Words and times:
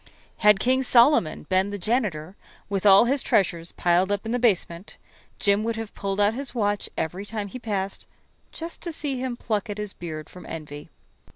Had 0.37 0.59
King 0.59 0.81
Solomon 0.81 1.43
been 1.43 1.69
the 1.69 1.77
janitor, 1.77 2.35
with 2.69 2.87
all 2.87 3.05
his 3.05 3.21
treasures 3.21 3.71
piled 3.73 4.11
up 4.11 4.25
in 4.25 4.31
the 4.31 4.39
basement, 4.39 4.97
Jim 5.37 5.63
would 5.63 5.75
have 5.75 5.93
pulled 5.93 6.19
out 6.19 6.33
his 6.33 6.55
watch 6.55 6.89
every 6.97 7.23
time 7.23 7.49
he 7.49 7.59
passed, 7.59 8.07
just 8.51 8.81
to 8.81 8.91
see 8.91 9.19
him 9.19 9.37
pluck 9.37 9.69
at 9.69 9.77
his 9.77 9.93
beard 9.93 10.27
from 10.27 10.43
envy. 10.47 10.89